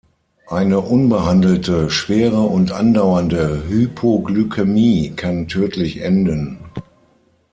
Eine 0.47 0.79
unbehandelte 0.79 1.91
schwere 1.91 2.39
und 2.41 2.71
andauernde 2.71 3.65
Hypoglykämie 3.67 5.11
kann 5.11 5.47
tödlich 5.47 6.01
enden. 6.01 6.57